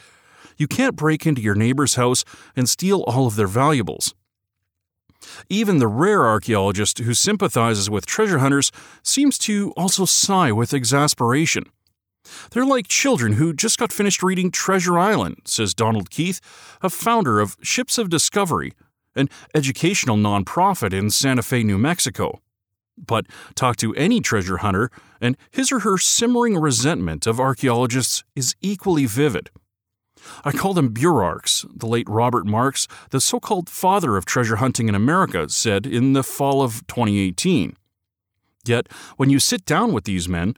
[0.57, 2.23] you can't break into your neighbor's house
[2.55, 4.13] and steal all of their valuables.
[5.49, 8.71] Even the rare archaeologist who sympathizes with treasure hunters
[9.03, 11.65] seems to also sigh with exasperation.
[12.51, 16.39] They're like children who just got finished reading Treasure Island, says Donald Keith,
[16.81, 18.73] a founder of Ships of Discovery,
[19.15, 22.41] an educational nonprofit in Santa Fe, New Mexico.
[22.97, 28.55] But talk to any treasure hunter, and his or her simmering resentment of archaeologists is
[28.61, 29.49] equally vivid.
[30.43, 34.89] I call them burearchs, the late Robert Marx, the so called father of treasure hunting
[34.89, 37.75] in America, said in the fall of 2018.
[38.65, 40.55] Yet, when you sit down with these men,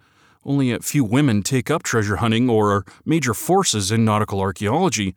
[0.47, 5.13] only a few women take up treasure hunting or are major forces in nautical archaeology.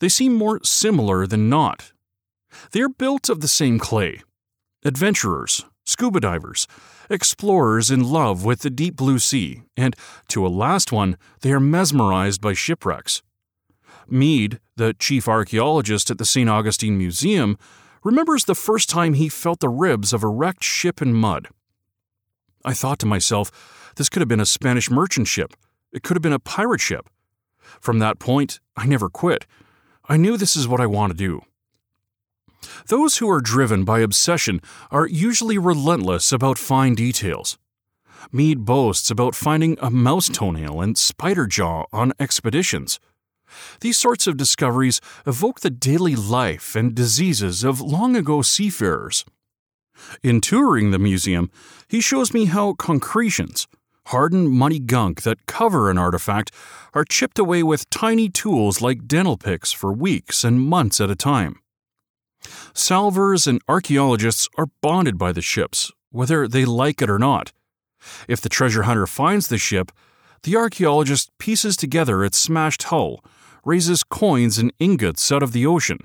[0.00, 1.92] They seem more similar than not.
[2.72, 4.22] They are built of the same clay
[4.84, 6.66] adventurers, scuba divers,
[7.08, 9.94] explorers in love with the deep blue sea, and
[10.28, 13.22] to a last one, they are mesmerized by shipwrecks.
[14.08, 16.50] Meide, the chief archaeologist at the St.
[16.50, 17.56] Augustine Museum,
[18.02, 21.48] remembers the first time he felt the ribs of a wrecked ship in mud.
[22.64, 23.50] I thought to myself,
[23.96, 25.54] this could have been a Spanish merchant ship.
[25.92, 27.08] It could have been a pirate ship.
[27.80, 29.46] From that point, I never quit.
[30.08, 31.42] I knew this is what I want to do.
[32.88, 37.58] Those who are driven by obsession are usually relentless about fine details.
[38.30, 43.00] Meide boasts about finding a mouse toenail and spider jaw on expeditions.
[43.80, 49.24] These sorts of discoveries evoke the daily life and diseases of long ago seafarers.
[50.22, 51.50] In touring the museum,
[51.88, 53.66] he shows me how concretions,
[54.06, 56.50] hardened muddy gunk that cover an artifact,
[56.94, 61.16] are chipped away with tiny tools like dental picks for weeks and months at a
[61.16, 61.56] time.
[62.74, 67.52] Salvors and archaeologists are bonded by the ships, whether they like it or not.
[68.28, 69.92] If the treasure hunter finds the ship,
[70.42, 73.24] the archaeologist pieces together its smashed hull,
[73.64, 75.98] raises coins and ingots out of the ocean,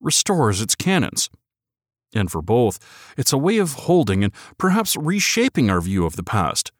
[0.00, 1.28] restores its cannons.
[2.14, 2.78] And for both,
[3.16, 6.72] it's a way of holding and perhaps reshaping our view of the past.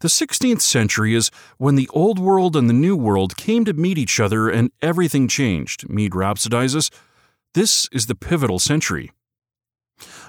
[0.00, 3.98] The 16th century is when the Old World and the New World came to meet
[3.98, 6.90] each other and everything changed, Meide rhapsodizes.
[7.54, 9.12] This is the pivotal century.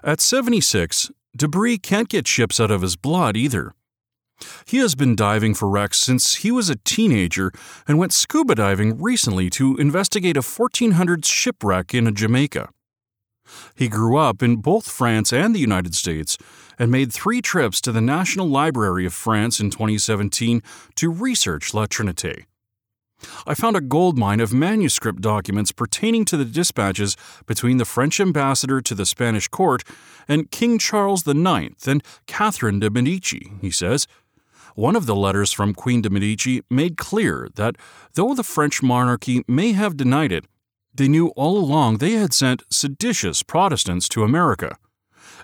[0.03, 3.73] At 76, de Bry can't get ships out of his blood either.
[4.65, 7.51] He has been diving for wrecks since he was a teenager
[7.87, 12.69] and went scuba diving recently to investigate a 1400s shipwreck in Jamaica.
[13.75, 16.37] He grew up in both France and the United States
[16.77, 20.61] and made three trips to the National Library of France in 2017
[20.95, 22.45] to research La Trinité.
[23.45, 27.15] I found a goldmine of manuscript documents pertaining to the dispatches
[27.45, 29.83] between the French ambassador to the Spanish court
[30.27, 34.07] and King Charles IX and Catherine de' Medici, he says.
[34.75, 37.75] One of the letters from Queen de' Medici made clear that
[38.15, 40.45] though the French monarchy may have denied it,
[40.93, 44.77] they knew all along they had sent seditious Protestants to America.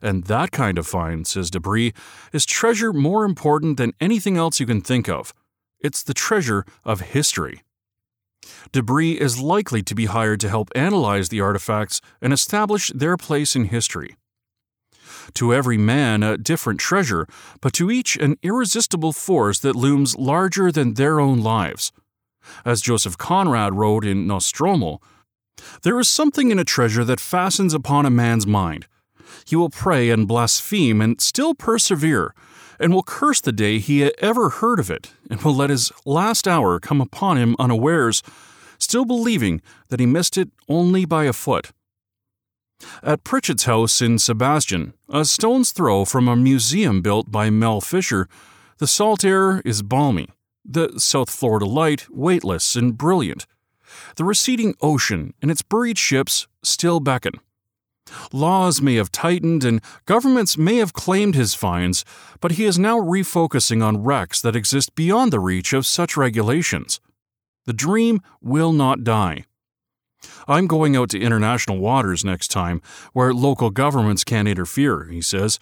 [0.02, 1.94] And that kind of find, says de Bry,
[2.32, 5.34] is treasure more important than anything else you can think of.
[5.80, 7.64] It's the treasure of history.
[8.72, 13.18] de Bry is likely to be hired to help analyze the artifacts and establish their
[13.18, 14.16] place in history.
[15.36, 17.28] To every man, a different treasure,
[17.62, 21.92] but to each an irresistible force that looms larger than their own lives.
[22.66, 25.00] As Joseph Conrad wrote in Nostromo,
[25.84, 28.88] there is something in a treasure that fastens upon a man's mind.
[29.46, 32.34] He will pray and blaspheme and still persevere,
[32.80, 36.48] and will curse the day he ever heard of it, and will let his last
[36.48, 38.24] hour come upon him unawares,
[38.78, 41.72] still believing that he missed it only by a foot.
[43.04, 48.30] At Pritchett's house in Sebastian, a stone's throw from a museum built by Mel Fisher,
[48.78, 50.30] the salt air is balmy,
[50.64, 53.46] the South Florida light weightless and brilliant.
[54.16, 57.34] The receding ocean and its buried ships still beckon.
[58.32, 62.06] Laws may have tightened and governments may have claimed his finds,
[62.40, 67.00] but he is now refocusing on wrecks that exist beyond the reach of such regulations.
[67.66, 69.46] The dream will not die.
[70.48, 72.82] I'm going out to international waters next time,
[73.14, 75.60] where local governments can't interfere, he says.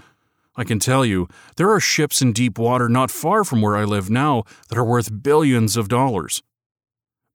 [0.55, 1.27] I can tell you,
[1.57, 4.85] there are ships in deep water not far from where I live now that are
[4.85, 6.41] worth billions of dollars.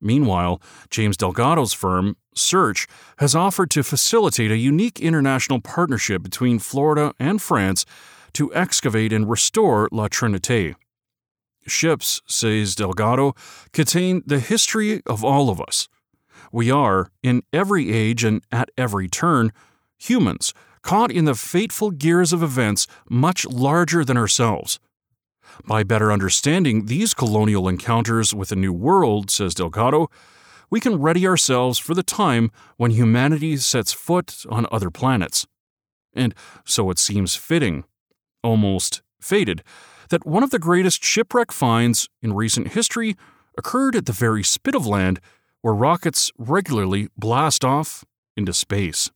[0.03, 2.87] Meanwhile, James Delgado's firm, Search,
[3.17, 7.85] has offered to facilitate a unique international partnership between Florida and France
[8.33, 10.75] to excavate and restore La Trinité.
[11.65, 13.33] Ships, says Delgado,
[13.71, 15.87] contain the history of all of us.
[16.51, 19.51] We are, in every age and at every turn,
[19.97, 24.79] humans caught in the fateful gears of events much larger than ourselves.
[25.65, 30.09] By better understanding these colonial encounters with a new world, says Delgado,
[30.69, 35.45] we can ready ourselves for the time when humanity sets foot on other planets.
[36.15, 36.33] And
[36.65, 37.83] so it seems fitting,
[38.43, 39.63] almost fated,
[40.09, 43.15] that one of the greatest shipwreck finds in recent history
[43.57, 45.19] occurred at the very spit of land
[45.61, 48.03] where rockets regularly blast off
[48.35, 49.11] into space.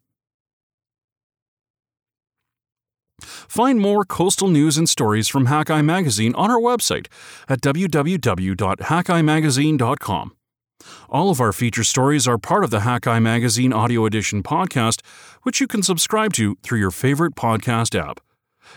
[3.21, 7.07] Find more coastal news and stories from Hakai Magazine on our website
[7.49, 10.31] at www.hakaimagazine.com.
[11.09, 15.01] All of our feature stories are part of the Hakai Magazine Audio Edition podcast,
[15.43, 18.19] which you can subscribe to through your favorite podcast app.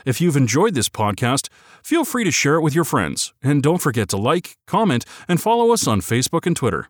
[0.06, 1.48] If you've enjoyed this podcast,
[1.82, 5.40] feel free to share it with your friends, and don't forget to like, comment, and
[5.40, 6.88] follow us on Facebook and Twitter.